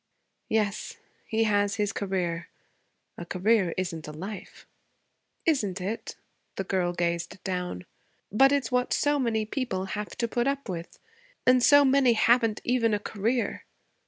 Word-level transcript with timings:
'Yes. 0.49 0.97
He 1.27 1.43
has 1.43 1.75
his 1.75 1.93
career. 1.93 2.49
A 3.19 3.23
career 3.27 3.75
isn't 3.77 4.07
a 4.07 4.11
life.' 4.11 4.65
'Isn't 5.45 5.79
it?' 5.79 6.15
The 6.55 6.63
girl 6.63 6.91
gazed 6.91 7.37
down. 7.43 7.85
'But 8.31 8.51
it's 8.51 8.71
what 8.71 8.93
so 8.93 9.19
many 9.19 9.45
people 9.45 9.85
have 9.93 10.17
to 10.17 10.27
put 10.27 10.47
up 10.47 10.67
with. 10.67 10.97
And 11.45 11.61
so 11.61 11.85
many 11.85 12.13
haven't 12.13 12.61
even 12.63 12.95
a 12.95 12.99
career.' 12.99 13.63